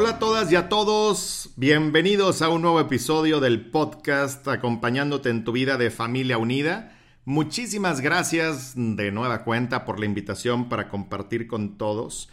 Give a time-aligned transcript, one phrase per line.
[0.00, 5.44] Hola a todas y a todos, bienvenidos a un nuevo episodio del podcast acompañándote en
[5.44, 6.96] tu vida de familia unida.
[7.26, 12.30] Muchísimas gracias de nueva cuenta por la invitación para compartir con todos.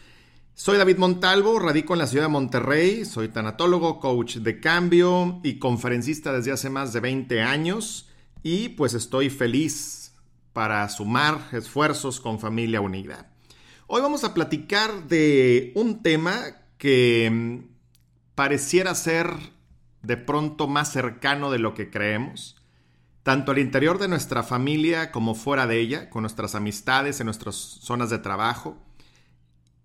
[0.53, 5.59] Soy David Montalvo, radico en la ciudad de Monterrey, soy tanatólogo, coach de cambio y
[5.59, 8.07] conferencista desde hace más de 20 años
[8.43, 10.13] y pues estoy feliz
[10.53, 13.29] para sumar esfuerzos con familia unida.
[13.87, 16.45] Hoy vamos a platicar de un tema
[16.77, 17.59] que mm,
[18.35, 19.31] pareciera ser
[20.03, 22.55] de pronto más cercano de lo que creemos,
[23.23, 27.55] tanto al interior de nuestra familia como fuera de ella, con nuestras amistades, en nuestras
[27.55, 28.77] zonas de trabajo,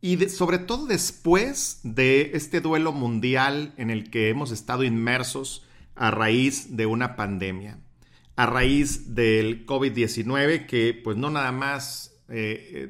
[0.00, 6.10] y sobre todo después de este duelo mundial en el que hemos estado inmersos a
[6.10, 7.78] raíz de una pandemia,
[8.34, 12.88] a raíz del COVID-19 que pues no nada más eh, eh,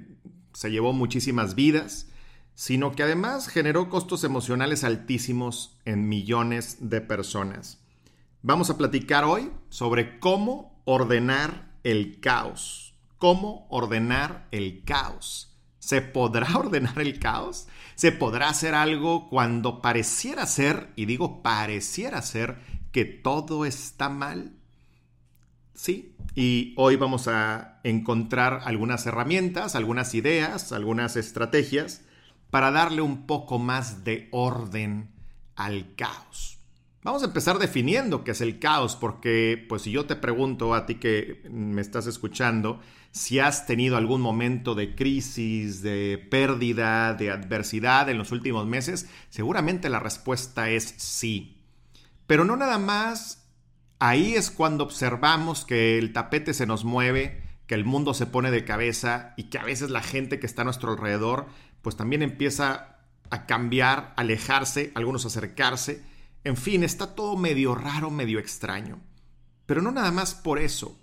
[0.55, 2.09] se llevó muchísimas vidas,
[2.55, 7.81] sino que además generó costos emocionales altísimos en millones de personas.
[8.43, 12.95] Vamos a platicar hoy sobre cómo ordenar el caos.
[13.19, 15.57] ¿Cómo ordenar el caos?
[15.79, 17.69] ¿Se podrá ordenar el caos?
[17.95, 22.59] ¿Se podrá hacer algo cuando pareciera ser, y digo pareciera ser,
[22.91, 24.53] que todo está mal?
[25.75, 32.03] Sí, y hoy vamos a encontrar algunas herramientas, algunas ideas, algunas estrategias
[32.53, 35.11] para darle un poco más de orden
[35.57, 36.59] al caos.
[37.03, 40.85] Vamos a empezar definiendo qué es el caos, porque pues si yo te pregunto a
[40.85, 42.79] ti que me estás escuchando,
[43.11, 49.09] si has tenido algún momento de crisis, de pérdida, de adversidad en los últimos meses,
[49.31, 51.57] seguramente la respuesta es sí.
[52.27, 53.49] Pero no nada más,
[53.99, 58.51] ahí es cuando observamos que el tapete se nos mueve, que el mundo se pone
[58.51, 61.47] de cabeza y que a veces la gente que está a nuestro alrededor
[61.83, 62.99] pues también empieza
[63.31, 66.05] a cambiar, alejarse, algunos acercarse.
[66.45, 69.01] En fin, está todo medio raro, medio extraño.
[69.67, 70.99] Pero no nada más por eso.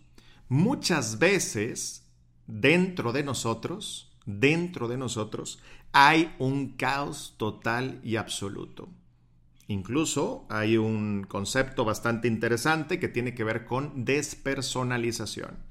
[0.47, 2.07] Muchas veces,
[2.47, 5.59] dentro de nosotros, dentro de nosotros,
[5.91, 8.89] hay un caos total y absoluto.
[9.67, 15.68] Incluso hay un concepto bastante interesante que tiene que ver con despersonalización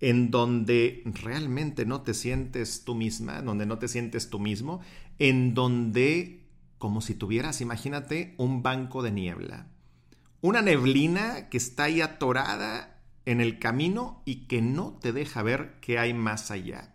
[0.00, 4.80] en donde realmente no te sientes tú misma, donde no te sientes tú mismo,
[5.18, 6.46] en donde,
[6.78, 9.68] como si tuvieras, imagínate, un banco de niebla.
[10.40, 15.78] Una neblina que está ahí atorada en el camino y que no te deja ver
[15.80, 16.94] qué hay más allá.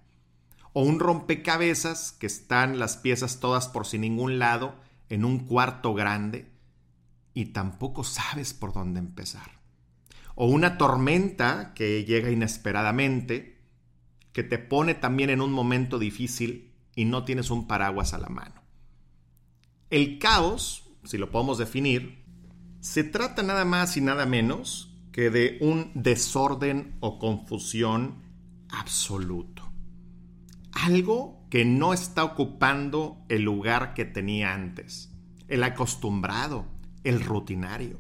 [0.74, 4.76] O un rompecabezas que están las piezas todas por sin ningún lado
[5.10, 6.52] en un cuarto grande
[7.34, 9.59] y tampoco sabes por dónde empezar
[10.42, 13.60] o una tormenta que llega inesperadamente,
[14.32, 18.30] que te pone también en un momento difícil y no tienes un paraguas a la
[18.30, 18.64] mano.
[19.90, 22.24] El caos, si lo podemos definir,
[22.80, 28.24] se trata nada más y nada menos que de un desorden o confusión
[28.70, 29.70] absoluto.
[30.72, 35.12] Algo que no está ocupando el lugar que tenía antes,
[35.50, 36.66] el acostumbrado,
[37.04, 38.00] el rutinario.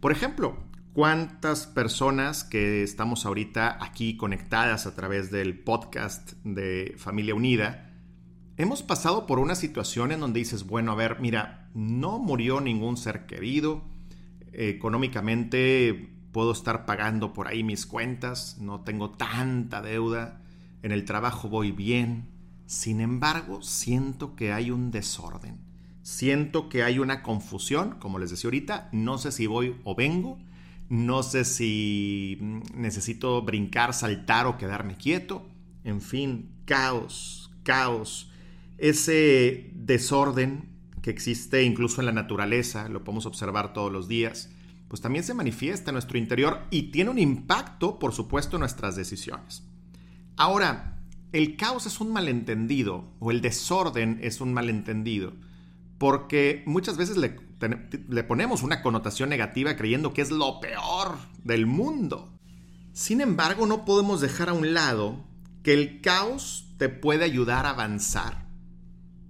[0.00, 7.34] Por ejemplo, cuántas personas que estamos ahorita aquí conectadas a través del podcast de Familia
[7.34, 7.90] Unida,
[8.56, 12.96] hemos pasado por una situación en donde dices, bueno, a ver, mira, no murió ningún
[12.96, 13.82] ser querido,
[14.52, 20.42] económicamente puedo estar pagando por ahí mis cuentas, no tengo tanta deuda,
[20.84, 22.28] en el trabajo voy bien,
[22.66, 25.58] sin embargo, siento que hay un desorden,
[26.02, 30.38] siento que hay una confusión, como les decía ahorita, no sé si voy o vengo,
[30.88, 32.38] no sé si
[32.74, 35.46] necesito brincar, saltar o quedarme quieto.
[35.82, 38.30] En fin, caos, caos.
[38.78, 40.68] Ese desorden
[41.02, 44.50] que existe incluso en la naturaleza, lo podemos observar todos los días,
[44.88, 48.96] pues también se manifiesta en nuestro interior y tiene un impacto, por supuesto, en nuestras
[48.96, 49.64] decisiones.
[50.36, 51.02] Ahora,
[51.32, 55.32] el caos es un malentendido o el desorden es un malentendido
[55.98, 57.36] porque muchas veces le,
[58.28, 62.32] ponemos una connotación negativa creyendo que es lo peor del mundo.
[62.92, 65.24] Sin embargo, no podemos dejar a un lado
[65.62, 68.46] que el caos te puede ayudar a avanzar.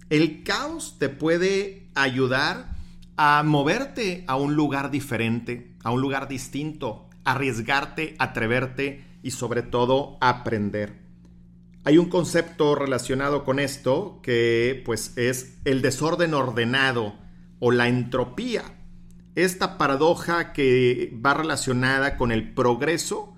[0.09, 2.75] El caos te puede ayudar
[3.17, 10.17] a moverte a un lugar diferente, a un lugar distinto, arriesgarte, atreverte y sobre todo
[10.21, 11.05] aprender.
[11.85, 17.24] Hay un concepto relacionado con esto que pues es el desorden ordenado
[17.65, 18.63] o la entropía.
[19.33, 23.35] Esta paradoja que va relacionada con el progreso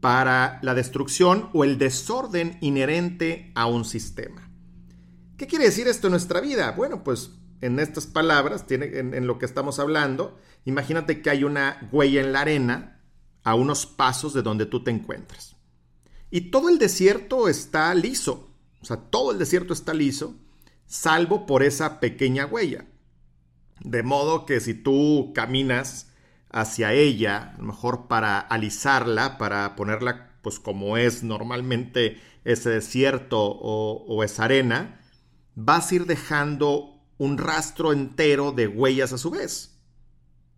[0.00, 4.50] para la destrucción o el desorden inherente a un sistema.
[5.36, 6.70] ¿Qué quiere decir esto en nuestra vida?
[6.70, 11.44] Bueno, pues en estas palabras, tiene, en, en lo que estamos hablando, imagínate que hay
[11.44, 13.02] una huella en la arena
[13.44, 15.56] a unos pasos de donde tú te encuentras.
[16.30, 18.48] Y todo el desierto está liso,
[18.80, 20.36] o sea, todo el desierto está liso,
[20.86, 22.86] salvo por esa pequeña huella.
[23.80, 26.12] De modo que si tú caminas
[26.50, 33.40] hacia ella, a lo mejor para alisarla, para ponerla pues como es normalmente ese desierto
[33.40, 35.00] o, o esa arena,
[35.54, 39.78] vas a ir dejando un rastro entero de huellas a su vez.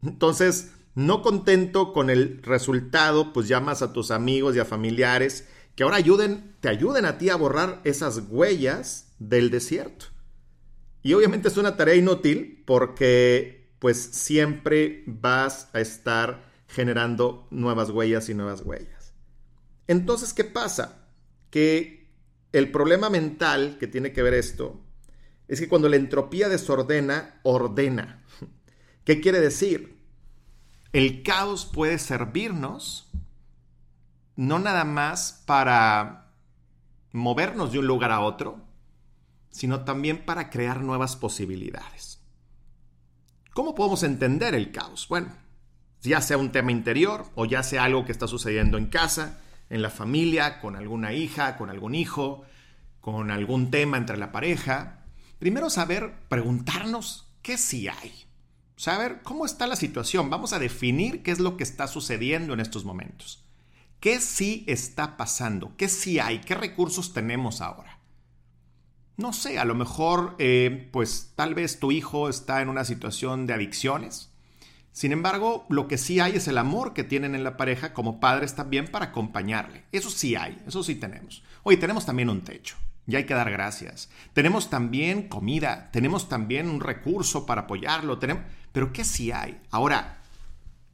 [0.02, 5.84] Entonces, no contento con el resultado, pues llamas a tus amigos y a familiares que
[5.84, 10.06] ahora ayuden, te ayuden a ti a borrar esas huellas del desierto.
[11.02, 18.28] Y obviamente es una tarea inútil porque pues siempre vas a estar generando nuevas huellas
[18.28, 19.14] y nuevas huellas.
[19.88, 21.06] Entonces, ¿qué pasa?
[21.50, 22.08] Que
[22.52, 24.80] el problema mental que tiene que ver esto
[25.48, 28.22] es que cuando la entropía desordena, ordena.
[29.04, 29.98] ¿Qué quiere decir?
[30.92, 33.10] El caos puede servirnos
[34.36, 36.32] no nada más para
[37.12, 38.60] movernos de un lugar a otro,
[39.50, 42.20] sino también para crear nuevas posibilidades.
[43.52, 45.06] ¿Cómo podemos entender el caos?
[45.08, 45.28] Bueno,
[46.02, 49.82] ya sea un tema interior o ya sea algo que está sucediendo en casa, en
[49.82, 52.44] la familia, con alguna hija, con algún hijo,
[53.00, 55.04] con algún tema entre la pareja.
[55.38, 58.12] Primero saber, preguntarnos qué sí hay.
[58.76, 60.30] Saber cómo está la situación.
[60.30, 63.44] Vamos a definir qué es lo que está sucediendo en estos momentos.
[64.00, 65.76] ¿Qué sí está pasando?
[65.76, 66.40] ¿Qué sí hay?
[66.40, 67.99] ¿Qué recursos tenemos ahora?
[69.16, 73.46] No sé, a lo mejor, eh, pues tal vez tu hijo está en una situación
[73.46, 74.30] de adicciones.
[74.92, 78.18] Sin embargo, lo que sí hay es el amor que tienen en la pareja como
[78.18, 79.84] padres también para acompañarle.
[79.92, 81.42] Eso sí hay, eso sí tenemos.
[81.62, 82.76] Hoy tenemos también un techo.
[83.06, 84.08] Y hay que dar gracias.
[84.32, 88.18] Tenemos también comida, tenemos también un recurso para apoyarlo,
[88.72, 89.60] pero ¿qué sí hay?
[89.70, 90.22] Ahora,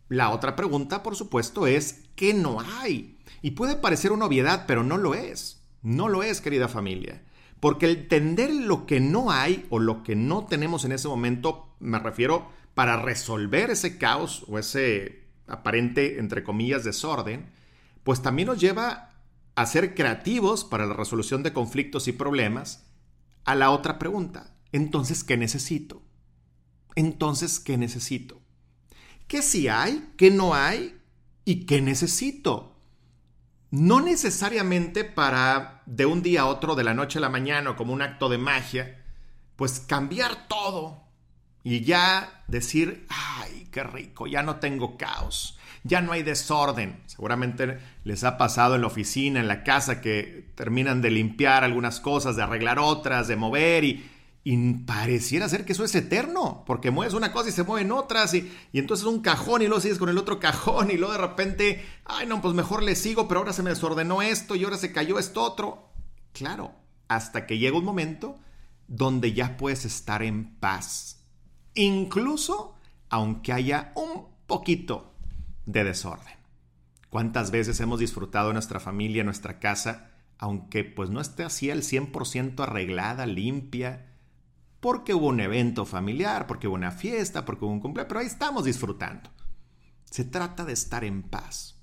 [0.09, 3.19] la otra pregunta, por supuesto, es ¿qué no hay?
[3.43, 5.63] Y puede parecer una obviedad, pero no lo es.
[5.83, 7.23] No lo es, querida familia.
[7.67, 11.75] Porque el entender lo que no hay o lo que no tenemos en ese momento,
[11.81, 17.51] me refiero para resolver ese caos o ese aparente, entre comillas, desorden,
[18.05, 19.11] pues también nos lleva
[19.57, 22.87] a ser creativos para la resolución de conflictos y problemas
[23.45, 24.55] a la otra pregunta.
[24.71, 26.05] Entonces, ¿qué necesito?
[26.95, 28.41] Entonces, ¿qué necesito?
[29.27, 30.13] ¿Qué sí hay?
[30.17, 31.01] ¿Qué no hay?
[31.45, 32.76] ¿Y qué necesito?
[33.71, 37.93] No necesariamente para de un día a otro, de la noche a la mañana, como
[37.93, 39.03] un acto de magia,
[39.57, 41.03] pues cambiar todo
[41.65, 47.03] y ya decir, ay, qué rico, ya no tengo caos, ya no hay desorden.
[47.07, 51.99] Seguramente les ha pasado en la oficina, en la casa, que terminan de limpiar algunas
[51.99, 54.09] cosas, de arreglar otras, de mover y
[54.49, 58.33] y pareciera ser que eso es eterno, porque mueves una cosa y se mueven otras,
[58.33, 61.19] y, y, entonces un cajón y luego sigues con el otro cajón, y luego de
[61.19, 64.79] repente, ay no, pues mejor le sigo, pero ahora se me desordenó esto y ahora
[64.79, 65.89] se cayó esto otro.
[66.33, 66.77] Claro,
[67.09, 68.39] hasta que llega un momento
[68.87, 71.25] donde ya puedes estar en paz,
[71.75, 72.77] incluso
[73.11, 75.13] aunque haya un poquito
[75.65, 76.35] de desorden.
[77.11, 82.61] ¿Cuántas veces hemos disfrutado nuestra familia, nuestra casa, aunque pues no esté así al 100%
[82.61, 84.13] arreglada, limpia?
[84.81, 88.27] Porque hubo un evento familiar, porque hubo una fiesta, porque hubo un cumpleaños, pero ahí
[88.27, 89.31] estamos disfrutando.
[90.05, 91.81] Se trata de estar en paz.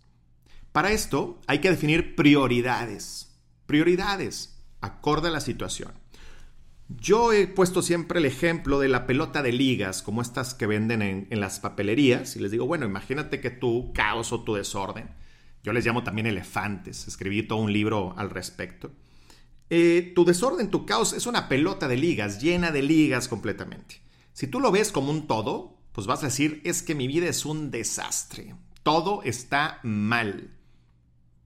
[0.71, 3.35] Para esto hay que definir prioridades.
[3.65, 5.91] Prioridades, acorde a la situación.
[6.89, 11.01] Yo he puesto siempre el ejemplo de la pelota de ligas, como estas que venden
[11.01, 15.09] en, en, las papelerías, y les digo, bueno, imagínate que tu caos o tu desorden,
[15.63, 18.91] yo les llamo también elefantes, escribí todo un libro al respecto
[19.75, 24.03] eh, tu desorden, tu caos es una pelota de ligas, llena de ligas completamente.
[24.31, 27.27] Si tú lo ves como un todo, pues vas a decir, es que mi vida
[27.27, 28.53] es un desastre.
[28.83, 30.51] Todo está mal.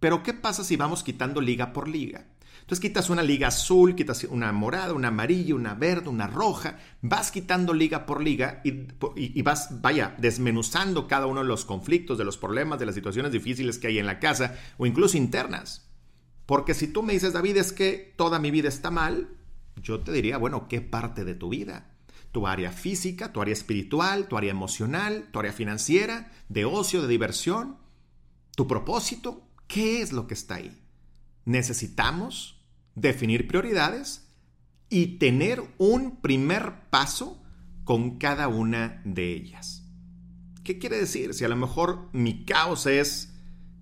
[0.01, 2.27] Pero ¿qué pasa si vamos quitando liga por liga?
[2.59, 7.31] Entonces quitas una liga azul, quitas una morada, una amarilla, una verde, una roja, vas
[7.31, 12.17] quitando liga por liga y, y, y, vas, vaya, desmenuzando cada uno de los conflictos,
[12.17, 15.86] de los problemas, de las situaciones difíciles que hay en la casa o incluso internas.
[16.47, 19.37] Porque si tú me dices, David, es que toda mi vida está mal,
[19.75, 21.91] yo te diría, bueno, ¿qué parte de tu vida?
[22.31, 27.09] Tu área física, tu área espiritual, tu área emocional, tu área financiera, de ocio, de
[27.09, 27.77] diversión.
[28.55, 30.81] tu propósito, ¿qué es lo que está ahí?
[31.45, 34.27] Necesitamos definir prioridades
[34.89, 37.43] y tener un primer paso
[37.83, 39.83] con cada una de ellas.
[40.63, 41.33] ¿Qué quiere decir?
[41.33, 43.36] Si a lo mejor mi caos es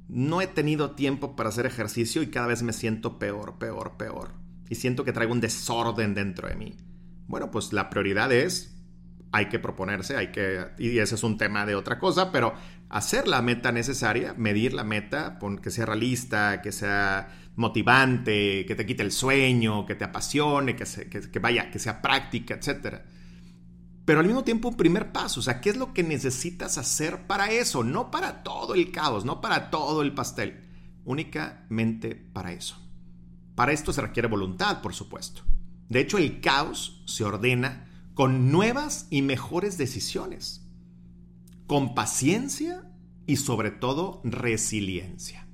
[0.07, 4.31] no he tenido tiempo para hacer ejercicio y cada vez me siento peor, peor, peor.
[4.69, 6.75] Y siento que traigo un desorden dentro de mí.
[7.27, 8.77] Bueno, pues la prioridad es,
[9.31, 12.53] hay que proponerse, hay que, y ese es un tema de otra cosa, pero
[12.89, 18.85] hacer la meta necesaria, medir la meta, que sea realista, que sea motivante, que te
[18.85, 20.85] quite el sueño, que te apasione, que,
[21.31, 23.05] que vaya, que sea práctica, etcétera
[24.05, 25.39] pero al mismo tiempo un primer paso.
[25.39, 27.83] O sea, ¿qué es lo que necesitas hacer para eso?
[27.83, 30.62] No para todo el caos, no para todo el pastel.
[31.03, 32.77] Únicamente para eso.
[33.55, 35.41] Para esto se requiere voluntad, por supuesto.
[35.89, 40.62] De hecho, el caos se ordena con nuevas y mejores decisiones,
[41.67, 42.83] con paciencia
[43.25, 45.47] y sobre todo resiliencia.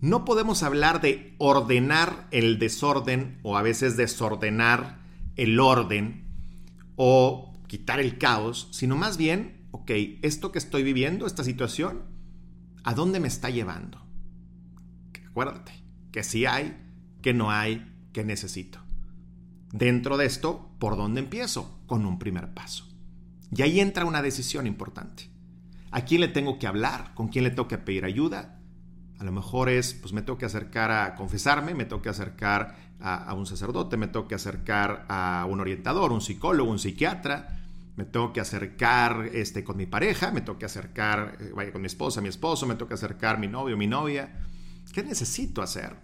[0.00, 5.00] No podemos hablar de ordenar el desorden o a veces desordenar
[5.36, 6.31] el orden
[6.96, 9.90] o quitar el caos, sino más bien, ok,
[10.22, 12.02] esto que estoy viviendo, esta situación,
[12.84, 14.02] ¿a dónde me está llevando?
[15.28, 15.72] Acuérdate,
[16.10, 16.76] que sí hay,
[17.22, 18.78] que no hay, que necesito.
[19.72, 21.80] Dentro de esto, ¿por dónde empiezo?
[21.86, 22.86] Con un primer paso.
[23.54, 25.30] Y ahí entra una decisión importante.
[25.90, 27.14] ¿A quién le tengo que hablar?
[27.14, 28.61] ¿Con quién le tengo que pedir ayuda?
[29.22, 32.74] A lo mejor es, pues me tengo que acercar a confesarme, me tengo que acercar
[32.98, 37.60] a, un sacerdote, me tengo que acercar a un orientador, un psicólogo, un psiquiatra,
[37.94, 41.82] me tengo que acercar este, con mi pareja, me tengo que acercar, eh, vaya, con
[41.82, 44.40] mi esposa, mi esposo, me tengo que acercar mi novio, mi novia.
[44.92, 45.94] ¿Qué necesito hacer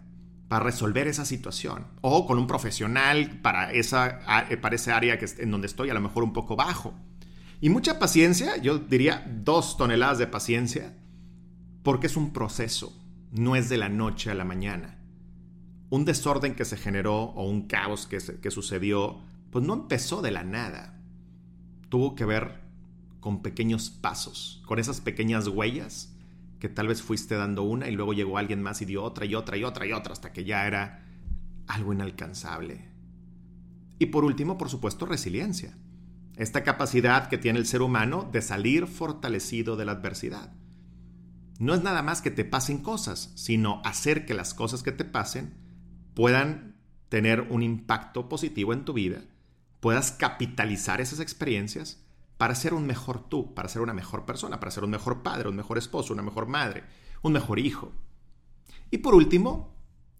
[0.46, 1.88] para resolver esa situación?
[2.02, 5.94] O con un profesional para esa, eh, para esa área que, en donde estoy a
[5.94, 6.94] lo mejor un poco bajo.
[7.60, 10.94] Y mucha paciencia, yo diría dos toneladas de paciencia,
[11.82, 12.92] porque es un proceso,
[13.32, 14.98] no es de la noche a la mañana
[15.90, 19.20] un desorden que se generó o un caos que, que sucedió,
[19.50, 21.00] pues no empezó de la nada.
[21.88, 22.60] Tuvo que ver
[23.20, 26.14] con pequeños pasos, con esas pequeñas huellas
[26.60, 29.34] que tal vez fuiste dando una y luego llegó alguien más y dio otra y
[29.34, 31.04] otra y otra y otra hasta que ya era
[31.66, 32.88] algo inalcanzable.
[33.98, 35.76] Y por último, por supuesto, resiliencia.
[36.36, 40.52] Esta capacidad que tiene el ser humano de salir fortalecido de la adversidad.
[41.58, 45.04] No es nada más que te pasen cosas, sino hacer que las cosas que te
[45.04, 45.54] pasen
[46.14, 46.76] puedan
[47.08, 49.22] tener un impacto positivo en tu vida,
[49.80, 52.04] puedas capitalizar esas experiencias
[52.36, 55.48] para ser un mejor tú, para ser una mejor persona, para ser un mejor padre,
[55.48, 56.84] un mejor esposo, una mejor madre,
[57.22, 57.92] un mejor hijo.
[58.90, 59.74] Y por último,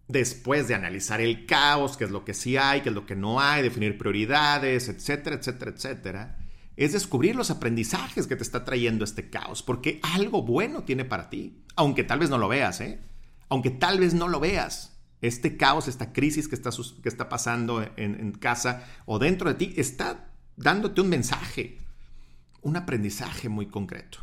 [0.09, 3.15] después de analizar el caos, qué es lo que sí hay, qué es lo que
[3.15, 6.37] no hay, definir prioridades, etcétera, etcétera, etcétera,
[6.79, 11.29] es descubrir los aprendizajes que te está trayendo este caos, porque algo bueno tiene para
[11.29, 13.01] ti, aunque tal vez no lo veas, ¿eh?
[13.49, 16.69] Aunque tal vez no lo veas este caos, esta crisis que está,
[17.03, 21.79] que está pasando en, casa o dentro de ti, está dándote un mensaje,
[22.61, 24.19] un aprendizaje muy concreto.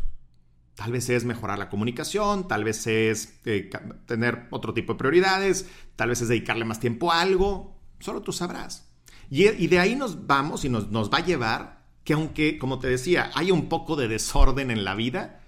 [0.77, 3.69] Tal vez es mejorar la comunicación, tal vez es eh,
[4.07, 8.33] tener otro tipo de prioridades, tal vez es dedicarle más tiempo a algo, solo tú
[8.33, 8.89] sabrás.
[9.29, 11.76] Y, de ahí nos vamos y nos, nos va a llevar
[12.07, 15.41] que aunque, como te decía, hay un poco de desorden en la vida,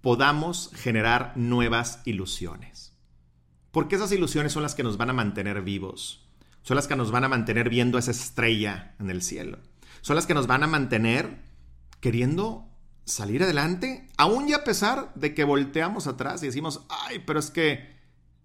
[0.00, 2.92] podamos generar nuevas ilusiones.
[3.72, 6.24] Porque esas ilusiones son las que nos van a mantener vivos.
[6.62, 9.58] Son las que nos van a mantener viendo esa estrella en el cielo.
[10.02, 11.42] Son las que nos van a mantener
[11.98, 12.68] queriendo
[13.04, 17.50] salir adelante, aún y a pesar de que volteamos atrás y decimos, ay, pero es
[17.50, 17.92] que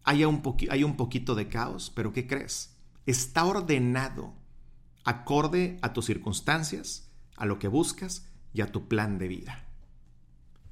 [0.04, 2.76] hay un, hay un poquito de caos, pero ¿qué crees?
[3.06, 4.34] Está ordenado,
[5.04, 7.09] acorde a tus circunstancias,
[7.40, 9.66] a lo que buscas y a tu plan de vida.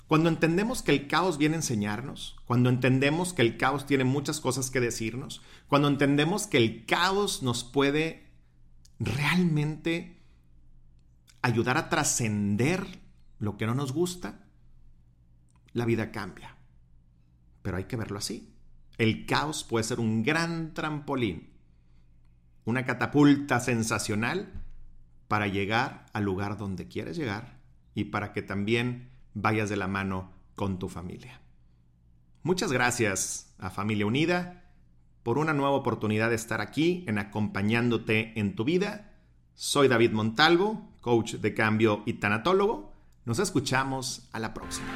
[0.08, 4.40] Cuando entendemos que el caos viene a enseñarnos, cuando entendemos que el caos tiene muchas
[4.40, 8.28] cosas que decirnos, cuando entendemos que el caos nos puede
[9.00, 10.22] realmente
[11.42, 12.86] ayudar a trascender
[13.40, 14.46] lo que no nos gusta,
[15.74, 16.56] la vida cambia.
[17.62, 18.54] Pero hay que verlo así.
[18.98, 21.50] El caos puede ser un gran trampolín,
[22.64, 24.57] una catapulta sensacional
[25.28, 27.60] para llegar al lugar donde quieres llegar
[27.94, 31.42] y para que también vayas de la mano con tu familia.
[32.44, 34.64] Muchas gracias a Familia Unida
[35.24, 39.12] por una nueva oportunidad de estar aquí en acompañándote en tu vida.
[39.56, 42.94] Soy David Montalvo, coach de cambio y tanatólogo.
[43.26, 44.88] Nos escuchamos a la próxima.